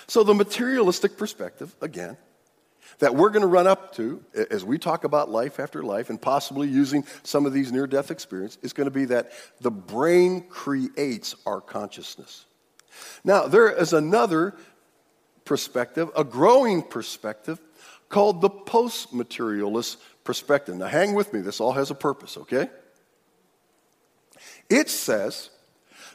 [0.07, 2.17] So, the materialistic perspective, again,
[2.99, 6.21] that we're going to run up to as we talk about life after life and
[6.21, 10.41] possibly using some of these near death experiences is going to be that the brain
[10.49, 12.45] creates our consciousness.
[13.23, 14.55] Now, there is another
[15.45, 17.59] perspective, a growing perspective,
[18.09, 20.75] called the post materialist perspective.
[20.75, 22.69] Now, hang with me, this all has a purpose, okay?
[24.69, 25.49] It says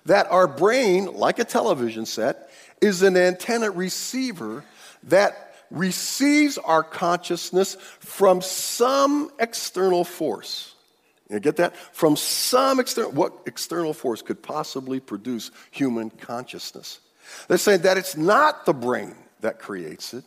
[0.04, 4.64] that our brain, like a television set, is an antenna receiver
[5.04, 10.74] that receives our consciousness from some external force.
[11.28, 11.76] You get that?
[11.76, 17.00] From some external, what external force could possibly produce human consciousness?
[17.48, 20.24] They're saying that it's not the brain that creates it,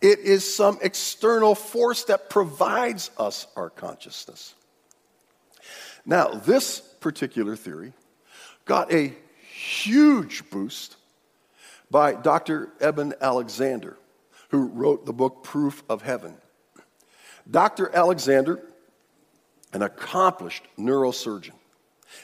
[0.00, 4.54] it is some external force that provides us our consciousness.
[6.04, 7.92] Now, this particular theory
[8.64, 9.14] got a
[9.50, 10.96] huge boost
[11.90, 12.70] by Dr.
[12.80, 13.96] Eben Alexander,
[14.54, 16.36] who wrote the book Proof of Heaven.
[17.50, 17.90] Dr.
[17.92, 18.64] Alexander,
[19.72, 21.54] an accomplished neurosurgeon,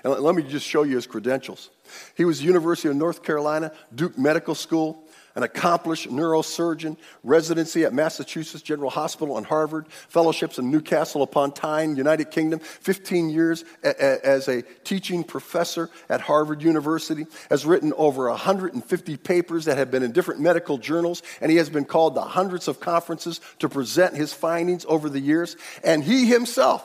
[0.04, 1.70] and let me just show you his credentials.
[2.16, 8.62] He was University of North Carolina, Duke Medical School, an accomplished neurosurgeon, residency at Massachusetts
[8.62, 14.62] General Hospital and Harvard, fellowships in Newcastle upon Tyne, United Kingdom, 15 years as a
[14.84, 20.40] teaching professor at Harvard University, has written over 150 papers that have been in different
[20.40, 24.84] medical journals, and he has been called to hundreds of conferences to present his findings
[24.88, 25.56] over the years.
[25.84, 26.84] And he himself,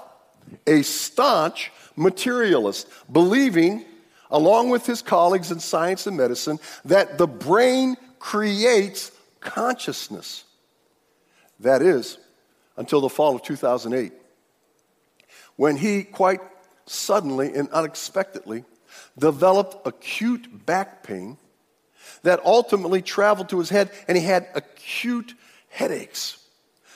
[0.68, 3.86] a staunch materialist, believing
[4.32, 10.46] along with his colleagues in science and medicine, that the brain creates consciousness.
[11.60, 12.18] That is,
[12.76, 14.12] until the fall of 2008,
[15.58, 16.40] when he quite
[16.88, 18.66] suddenly and unexpectedly
[19.16, 21.38] developed acute back pain
[22.24, 25.36] that ultimately traveled to his head, and he had acute
[25.70, 26.44] headaches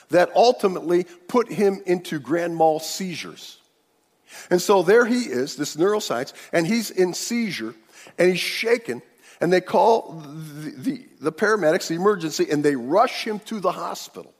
[0.08, 3.58] that ultimately put him into grand mal seizures.
[4.50, 7.76] And so there he is, this neuroscience, and he's in seizure,
[8.18, 9.00] and he's shaken,
[9.40, 13.72] and they call the, the, the, paramedics, the emergency, and they rush him to the
[13.72, 14.34] hospital.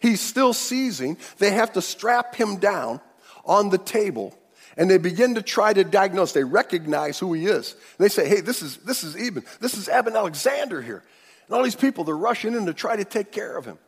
[0.00, 1.16] He's still seizing.
[1.38, 3.00] They have to strap him down
[3.44, 4.36] on the table,
[4.76, 6.32] and they begin to try to diagnose.
[6.32, 7.72] They recognize who he is.
[7.72, 9.44] And they say, hey, this is, this is Eben.
[9.60, 11.02] This is Eben Alexander here.
[11.46, 13.78] And all these people, they're rushing in to try to take care of him.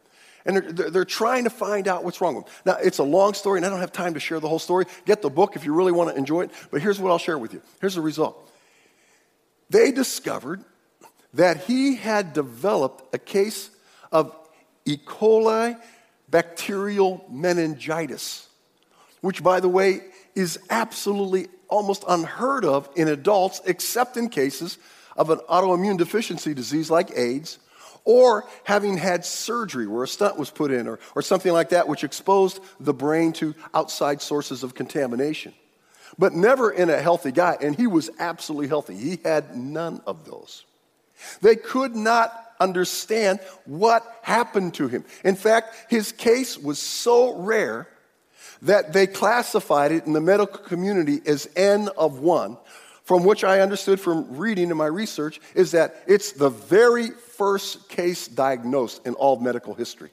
[0.44, 2.52] And they're, they're, trying to find out what's wrong with him.
[2.66, 4.84] Now, it's a long story, and I don't have time to share the whole story.
[5.04, 6.50] Get the book if you really want to enjoy it.
[6.70, 7.62] But here's what I'll share with you.
[7.80, 8.48] Here's the result
[9.70, 10.64] they discovered
[11.34, 13.70] that he had developed a case
[14.12, 14.34] of
[14.84, 14.96] E.
[14.96, 15.78] coli
[16.28, 18.48] bacterial meningitis,
[19.20, 20.00] which, by the way,
[20.34, 24.78] is absolutely almost unheard of in adults, except in cases
[25.16, 27.58] of an autoimmune deficiency disease like AIDS,
[28.04, 31.88] or having had surgery where a stent was put in, or, or something like that,
[31.88, 35.52] which exposed the brain to outside sources of contamination
[36.18, 37.56] but never in a healthy guy.
[37.60, 38.96] And he was absolutely healthy.
[38.96, 40.64] He had none of those.
[41.40, 45.04] They could not understand what happened to him.
[45.24, 47.88] In fact, his case was so rare
[48.62, 52.56] that they classified it in the medical community as N of one,
[53.04, 57.88] from which I understood from reading in my research is that it's the very first
[57.88, 60.10] case diagnosed in all medical history.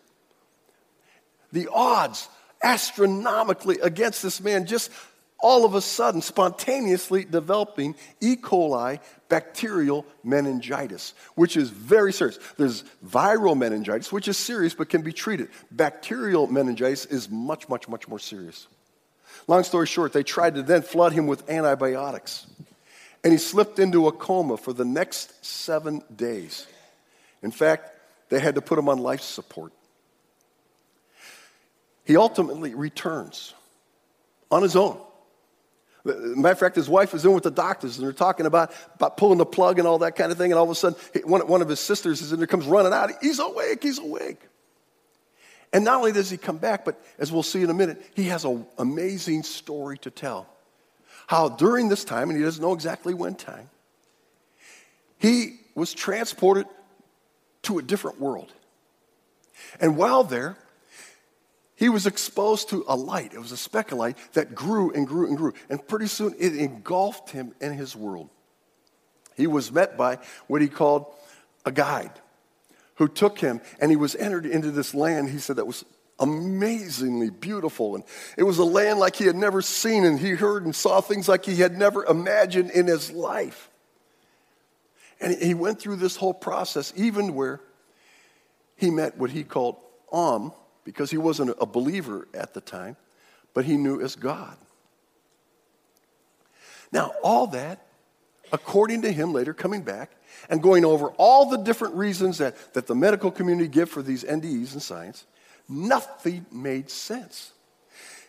[1.54, 2.28] The odds
[2.62, 4.92] astronomically against this man just
[5.44, 8.38] all of a sudden spontaneously developing E.
[8.38, 12.40] coli bacterial meningitis, which is very serious.
[12.58, 15.50] There's viral meningitis, which is serious but can be treated.
[15.70, 18.68] Bacterial meningitis is much, much, much more serious.
[19.48, 22.48] Long story short, they tried to then flood him with antibiotics.
[23.24, 26.66] And he slipped into a coma for the next seven days.
[27.42, 27.92] In fact,
[28.30, 29.74] they had to put him on life support.
[32.06, 33.54] He ultimately returns
[34.50, 35.00] on his own
[36.06, 39.16] Matter of fact, his wife is in with the doctors and they're talking about, about
[39.16, 40.52] pulling the plug and all that kind of thing.
[40.52, 42.92] And all of a sudden, one, one of his sisters is in there, comes running
[42.92, 43.10] out.
[43.22, 44.40] He's awake, he's awake.
[45.72, 48.26] And not only does he come back, but as we'll see in a minute, he
[48.26, 50.48] has an amazing story to tell.
[51.28, 53.70] How during this time, and he doesn't know exactly when time,
[55.18, 56.68] he was transported
[57.64, 58.52] to a different world.
[59.80, 60.58] And while there,
[61.76, 63.34] he was exposed to a light.
[63.34, 65.54] It was a speck of light that grew and grew and grew.
[65.70, 68.30] And pretty soon it engulfed him in his world.
[69.36, 71.08] He was met by what he called
[71.66, 72.12] a guide
[72.96, 75.84] who took him and he was entered into this land, he said, that was
[76.20, 77.96] amazingly beautiful.
[77.96, 78.04] And
[78.38, 81.28] it was a land like he had never seen, and he heard and saw things
[81.28, 83.70] like he had never imagined in his life.
[85.20, 87.62] And he went through this whole process, even where
[88.76, 89.78] he met what he called
[90.12, 90.54] Om,
[90.84, 92.96] because he wasn't a believer at the time,
[93.54, 94.58] but he knew as God.
[96.92, 97.86] Now, all that,
[98.52, 100.12] according to him later coming back
[100.50, 104.24] and going over all the different reasons that, that the medical community give for these
[104.24, 105.26] NDEs in science,
[105.68, 107.54] nothing made sense.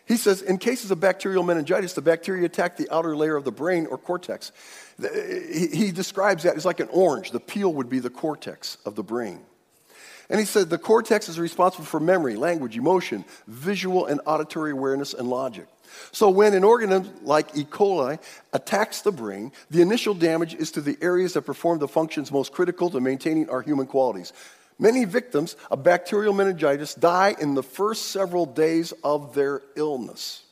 [0.07, 3.51] He says, in cases of bacterial meningitis, the bacteria attack the outer layer of the
[3.51, 4.51] brain or cortex.
[4.99, 7.31] He describes that as like an orange.
[7.31, 9.41] The peel would be the cortex of the brain.
[10.29, 15.13] And he said the cortex is responsible for memory, language, emotion, visual and auditory awareness,
[15.13, 15.67] and logic.
[16.11, 17.63] So when an organism like E.
[17.63, 18.19] coli
[18.53, 22.51] attacks the brain, the initial damage is to the areas that perform the functions most
[22.53, 24.33] critical to maintaining our human qualities.
[24.77, 30.43] Many victims of bacterial meningitis die in the first several days of their illness.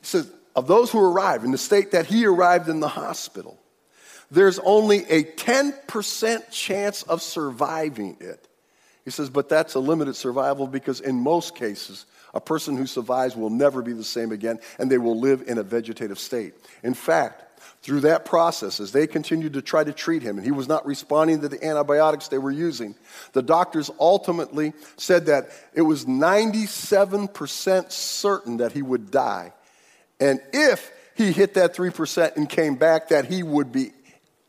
[0.00, 3.58] He says, of those who arrive in the state that he arrived in the hospital,
[4.30, 8.48] there's only a 10% chance of surviving it.
[9.04, 13.36] He says, but that's a limited survival because in most cases, a person who survives
[13.36, 16.54] will never be the same again and they will live in a vegetative state.
[16.82, 17.42] In fact,
[17.82, 20.86] through that process, as they continued to try to treat him, and he was not
[20.86, 22.94] responding to the antibiotics they were using,
[23.34, 29.52] the doctors ultimately said that it was 97% certain that he would die.
[30.18, 33.92] And if he hit that 3% and came back, that he would be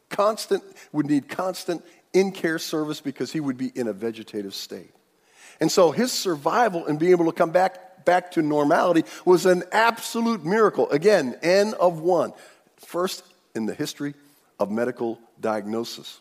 [0.10, 0.64] constant,
[0.94, 1.84] would need constant
[2.16, 4.92] in care service because he would be in a vegetative state.
[5.60, 9.64] And so his survival and being able to come back, back to normality was an
[9.72, 10.90] absolute miracle.
[10.90, 12.34] Again, N of one.
[12.78, 13.24] First
[13.54, 14.16] in the history
[14.60, 16.20] of medical diagnosis.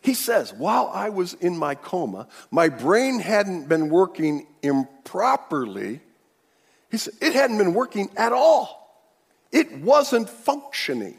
[0.00, 6.00] He says, while I was in my coma, my brain hadn't been working improperly.
[6.90, 9.04] He said, it hadn't been working at all.
[9.50, 11.16] It wasn't functioning.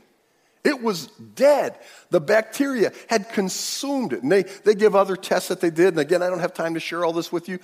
[0.67, 1.79] It was dead.
[2.09, 4.21] The bacteria had consumed it.
[4.21, 5.87] And they, they give other tests that they did.
[5.93, 7.59] And again, I don't have time to share all this with you.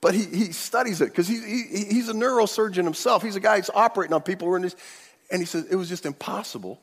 [0.00, 3.22] But he, he studies it because he, he, he's a neurosurgeon himself.
[3.22, 4.48] He's a guy who's operating on people.
[4.48, 4.74] Who are in this.
[5.30, 6.80] And he says, it was just impossible.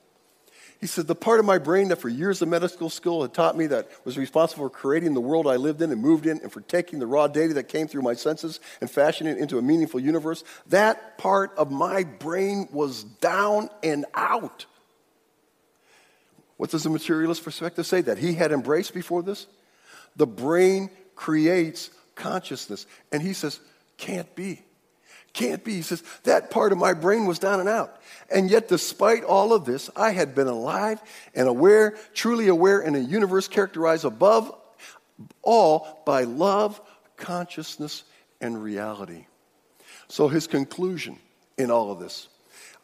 [0.80, 3.58] He said, the part of my brain that for years of medical school had taught
[3.58, 6.52] me that was responsible for creating the world I lived in and moved in and
[6.52, 9.62] for taking the raw data that came through my senses and fashioning it into a
[9.62, 14.66] meaningful universe, that part of my brain was down and out.
[16.63, 19.47] What does the materialist perspective say that he had embraced before this?
[20.15, 22.88] The brain creates consciousness.
[23.12, 23.60] And he says,
[23.97, 24.62] can't be.
[25.34, 25.73] Can't be.
[25.73, 28.02] He says, that part of my brain was down and out.
[28.34, 31.02] And yet, despite all of this, I had been alive
[31.36, 34.56] and aware, truly aware, in a universe characterized above
[35.41, 36.80] all by love,
[37.17, 38.06] consciousness,
[38.39, 39.26] and reality.
[40.08, 41.19] So, his conclusion
[41.58, 42.30] in all of this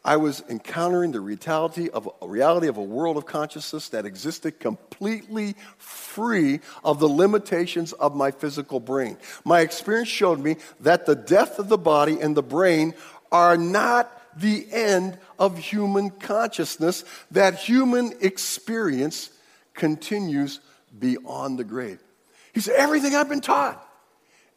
[0.04, 4.58] I was encountering the reality of a reality of a world of consciousness that existed
[4.58, 9.18] completely free of the limitations of my physical brain.
[9.44, 12.94] My experience showed me that the death of the body and the brain
[13.30, 19.30] are not the end of human consciousness, that human experience
[19.74, 20.60] continues
[20.98, 22.00] beyond the grave.
[22.54, 23.86] He said, Everything I've been taught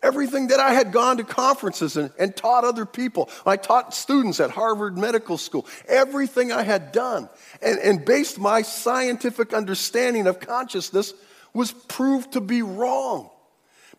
[0.04, 3.30] Everything that I had gone to conferences and, and taught other people.
[3.46, 5.66] I taught students at Harvard Medical School.
[5.88, 7.30] Everything I had done
[7.62, 11.14] and, and based my scientific understanding of consciousness
[11.54, 13.30] was proved to be wrong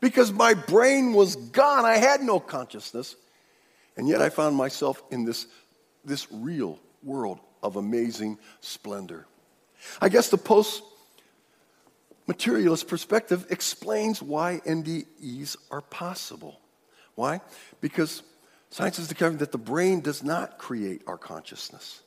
[0.00, 1.86] because my brain was gone.
[1.86, 3.16] I had no consciousness.
[3.96, 5.46] And yet I found myself in this,
[6.04, 9.26] this real world of amazing splendor.
[10.00, 10.82] I guess the post
[12.26, 16.60] materialist perspective explains why NDEs are possible.
[17.14, 17.40] Why?
[17.80, 18.22] Because
[18.70, 22.02] science is discovering that the brain does not create our consciousness.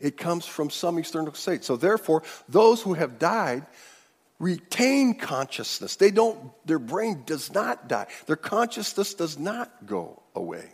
[0.00, 1.64] It comes from some external state.
[1.64, 3.66] So therefore, those who have died
[4.38, 5.96] retain consciousness.
[5.96, 8.06] They don't, their brain does not die.
[8.26, 10.68] Their consciousness does not go away.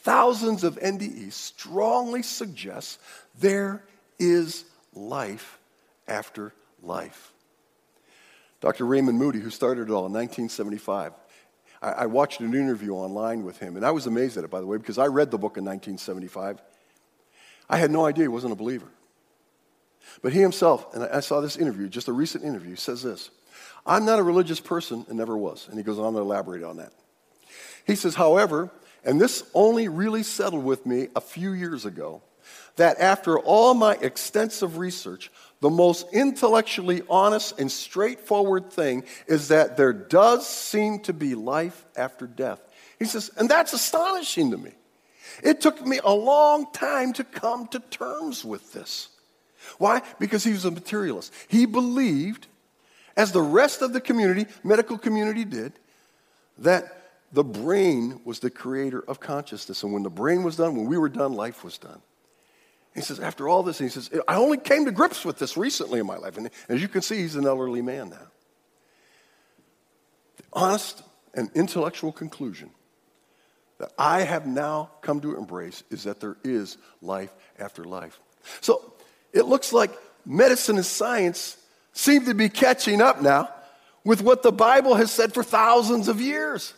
[0.00, 3.00] Thousands of NDEs strongly suggest
[3.38, 3.84] there
[4.18, 5.58] is life
[6.08, 6.52] after
[6.86, 7.32] life.
[8.60, 8.86] Dr.
[8.86, 11.12] Raymond Moody, who started it all in 1975,
[11.82, 14.60] I, I watched an interview online with him, and I was amazed at it, by
[14.60, 16.60] the way, because I read the book in 1975.
[17.68, 18.88] I had no idea he wasn't a believer.
[20.22, 23.30] But he himself, and I saw this interview, just a recent interview, says this
[23.86, 25.68] I'm not a religious person and never was.
[25.68, 26.92] And he goes on to elaborate on that.
[27.86, 28.70] He says, however,
[29.04, 32.22] and this only really settled with me a few years ago,
[32.76, 39.76] that after all my extensive research, the most intellectually honest and straightforward thing is that
[39.76, 42.60] there does seem to be life after death.
[42.98, 44.72] He says, and that's astonishing to me.
[45.42, 49.08] It took me a long time to come to terms with this.
[49.78, 50.02] Why?
[50.18, 51.32] Because he was a materialist.
[51.48, 52.46] He believed,
[53.16, 55.72] as the rest of the community, medical community did,
[56.58, 59.82] that the brain was the creator of consciousness.
[59.82, 62.00] And when the brain was done, when we were done, life was done.
[62.94, 65.98] He says, after all this, he says, I only came to grips with this recently
[65.98, 66.36] in my life.
[66.36, 68.28] And as you can see, he's an elderly man now.
[70.36, 71.02] The honest
[71.34, 72.70] and intellectual conclusion
[73.78, 78.20] that I have now come to embrace is that there is life after life.
[78.60, 78.94] So
[79.32, 79.90] it looks like
[80.24, 81.56] medicine and science
[81.92, 83.48] seem to be catching up now
[84.04, 86.74] with what the Bible has said for thousands of years.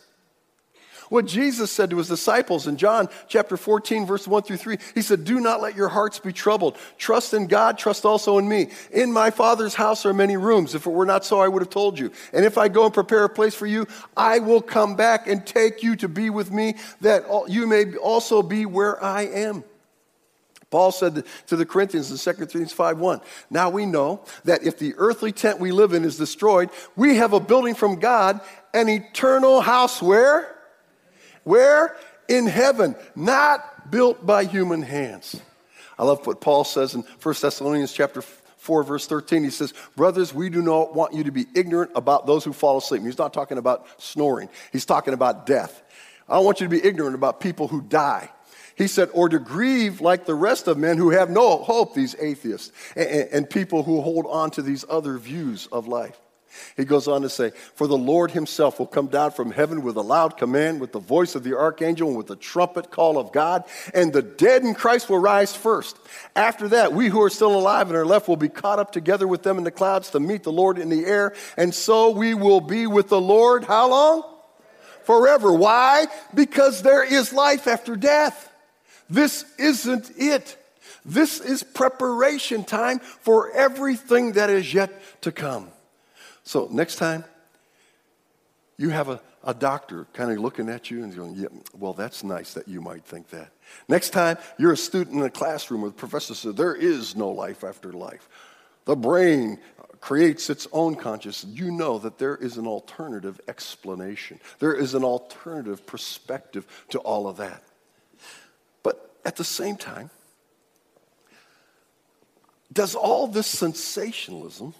[1.09, 5.01] What Jesus said to his disciples in John chapter 14, verse 1 through 3, he
[5.01, 6.77] said, Do not let your hearts be troubled.
[6.97, 8.69] Trust in God, trust also in me.
[8.91, 10.75] In my Father's house are many rooms.
[10.75, 12.11] If it were not so, I would have told you.
[12.33, 15.45] And if I go and prepare a place for you, I will come back and
[15.45, 19.63] take you to be with me, that you may also be where I am.
[20.69, 24.95] Paul said to the Corinthians in 2 Corinthians 5:1, Now we know that if the
[24.97, 28.41] earthly tent we live in is destroyed, we have a building from God,
[28.73, 30.56] an eternal house where?
[31.47, 31.95] Where?
[32.27, 35.39] In heaven, not built by human hands.
[35.97, 39.45] I love what Paul says in 1 Thessalonians chapter 4, verse 13.
[39.45, 42.77] He says, Brothers, we do not want you to be ignorant about those who fall
[42.77, 43.01] asleep.
[43.01, 45.83] He's not talking about snoring, he's talking about death.
[46.27, 48.29] I don't want you to be ignorant about people who die.
[48.75, 52.13] He said, or to grieve like the rest of men who have no hope, these
[52.19, 56.19] atheists, and, and people who hold on to these other views of life.
[56.75, 59.95] He goes on to say, For the Lord himself will come down from heaven with
[59.95, 63.31] a loud command, with the voice of the archangel, and with the trumpet call of
[63.31, 65.97] God, and the dead in Christ will rise first.
[66.35, 69.27] After that, we who are still alive and are left will be caught up together
[69.27, 72.33] with them in the clouds to meet the Lord in the air, and so we
[72.33, 74.23] will be with the Lord how long?
[75.03, 75.53] Forever.
[75.53, 76.07] Why?
[76.33, 78.51] Because there is life after death.
[79.09, 80.57] This isn't it.
[81.05, 84.91] This is preparation time for everything that is yet
[85.21, 85.69] to come.
[86.47, 87.25] So next time
[88.77, 92.23] you have a, a doctor kind of looking at you and going, yeah, well, that's
[92.23, 93.51] nice that you might think that.
[93.89, 97.31] Next time you're a student in a classroom where the professor says, there is no
[97.31, 98.29] life after life.
[98.85, 99.59] The brain
[99.99, 101.53] creates its own consciousness.
[101.53, 104.39] You know that there is an alternative explanation.
[104.59, 107.61] There is an alternative perspective to all of that.
[108.83, 110.11] But at the same time,
[112.71, 114.73] does all this sensationalism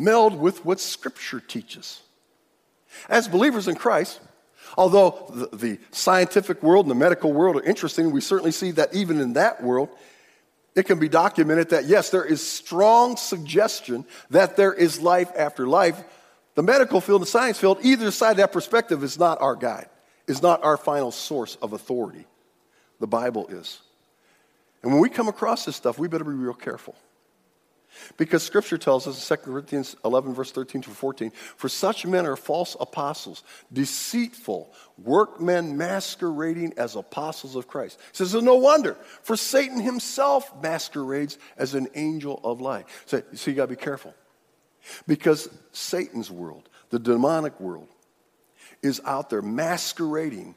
[0.00, 2.00] meld with what Scripture teaches.
[3.08, 4.20] As believers in Christ,
[4.76, 8.94] although the, the, scientific world and the medical world are interesting, we certainly see that
[8.94, 9.90] even in that world,
[10.74, 15.66] it can be documented that yes, there is strong suggestion that there is life after
[15.66, 16.02] life.
[16.54, 19.56] The medical field and the science field, either side of that perspective is not our
[19.56, 19.88] guide,
[20.26, 22.26] is not our final source of authority.
[22.98, 23.80] The Bible is.
[24.82, 26.96] And when we come across this stuff, we better be real careful.
[28.20, 32.26] Because scripture tells us in 2 Corinthians 11, verse 13 to 14, for such men
[32.26, 33.42] are false apostles,
[33.72, 37.98] deceitful, workmen masquerading as apostles of Christ.
[38.12, 42.84] He says, no wonder, for Satan himself masquerades as an angel of light.
[43.06, 44.14] So, so you got to be careful.
[45.06, 47.88] Because Satan's world, the demonic world,
[48.82, 50.56] is out there masquerading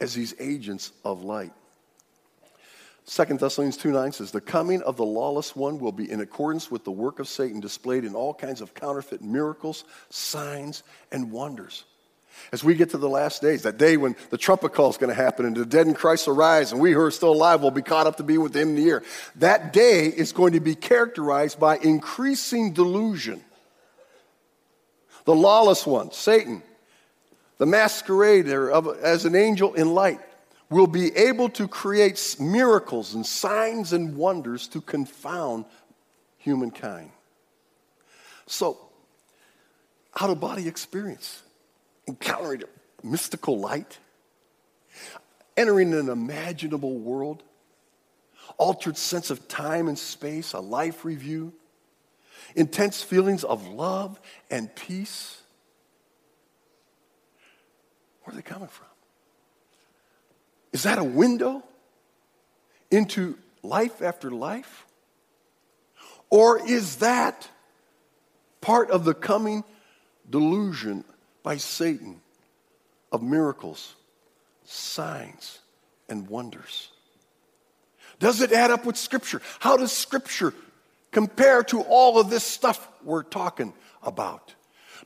[0.00, 1.52] as these agents of light.
[3.08, 6.70] Second Thessalonians 2 9 says, The coming of the lawless one will be in accordance
[6.70, 11.84] with the work of Satan displayed in all kinds of counterfeit miracles, signs, and wonders.
[12.52, 15.08] As we get to the last days, that day when the trumpet call is going
[15.08, 17.62] to happen and the dead in Christ will rise and we who are still alive
[17.62, 19.02] will be caught up to be with him in the air,
[19.36, 23.42] that day is going to be characterized by increasing delusion.
[25.24, 26.62] The lawless one, Satan,
[27.56, 30.20] the masquerader as an angel in light,
[30.70, 35.64] will be able to create miracles and signs and wonders to confound
[36.36, 37.10] humankind.
[38.46, 38.78] So,
[40.20, 41.42] out of body experience,
[42.06, 42.64] encountering
[43.02, 43.98] mystical light,
[45.56, 47.42] entering an imaginable world,
[48.56, 51.52] altered sense of time and space, a life review,
[52.54, 55.42] intense feelings of love and peace.
[58.22, 58.86] Where are they coming from?
[60.72, 61.62] Is that a window
[62.90, 64.86] into life after life?
[66.30, 67.48] Or is that
[68.60, 69.64] part of the coming
[70.28, 71.04] delusion
[71.42, 72.20] by Satan
[73.10, 73.94] of miracles,
[74.64, 75.58] signs,
[76.08, 76.90] and wonders?
[78.18, 79.40] Does it add up with Scripture?
[79.60, 80.52] How does Scripture
[81.12, 84.54] compare to all of this stuff we're talking about?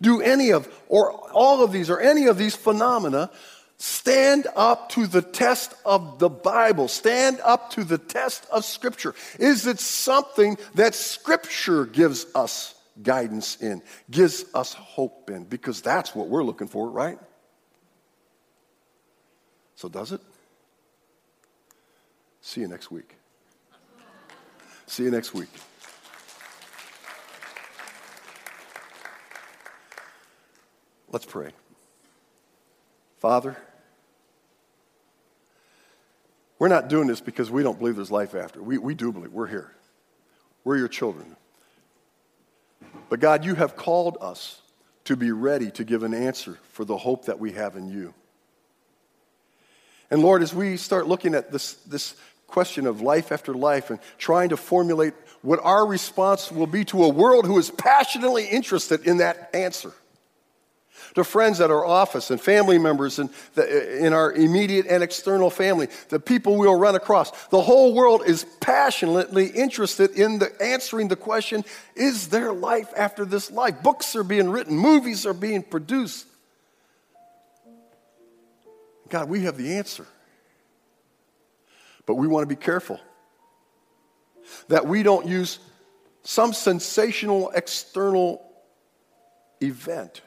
[0.00, 3.30] Do any of, or all of these, or any of these phenomena
[3.84, 6.86] Stand up to the test of the Bible.
[6.86, 9.12] Stand up to the test of Scripture.
[9.40, 15.42] Is it something that Scripture gives us guidance in, gives us hope in?
[15.42, 17.18] Because that's what we're looking for, right?
[19.74, 20.20] So, does it?
[22.40, 23.16] See you next week.
[24.86, 25.50] See you next week.
[31.10, 31.50] Let's pray.
[33.18, 33.56] Father,
[36.62, 38.62] we're not doing this because we don't believe there's life after.
[38.62, 39.32] We, we do believe.
[39.32, 39.72] We're here.
[40.62, 41.34] We're your children.
[43.08, 44.60] But God, you have called us
[45.06, 48.14] to be ready to give an answer for the hope that we have in you.
[50.08, 52.14] And Lord, as we start looking at this, this
[52.46, 57.02] question of life after life and trying to formulate what our response will be to
[57.02, 59.92] a world who is passionately interested in that answer,
[61.14, 65.50] to friends at our office and family members and the, in our immediate and external
[65.50, 67.30] family, the people we'll run across.
[67.48, 71.64] The whole world is passionately interested in the answering the question,
[71.94, 73.82] is there life after this life?
[73.82, 76.26] Books are being written, movies are being produced.
[79.08, 80.06] God, we have the answer.
[82.06, 82.98] But we want to be careful
[84.68, 85.58] that we don't use
[86.24, 88.42] some sensational external
[89.60, 90.22] event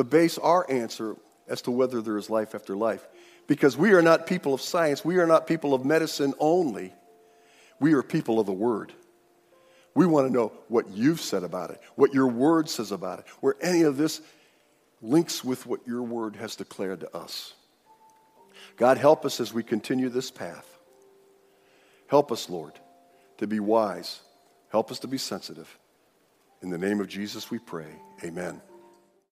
[0.00, 1.14] to base our answer
[1.46, 3.06] as to whether there is life after life.
[3.46, 6.94] Because we are not people of science, we are not people of medicine only,
[7.80, 8.94] we are people of the Word.
[9.94, 13.26] We want to know what you've said about it, what your Word says about it,
[13.40, 14.22] where any of this
[15.02, 17.52] links with what your Word has declared to us.
[18.78, 20.66] God, help us as we continue this path.
[22.06, 22.72] Help us, Lord,
[23.36, 24.20] to be wise.
[24.70, 25.78] Help us to be sensitive.
[26.62, 27.90] In the name of Jesus we pray.
[28.24, 28.62] Amen.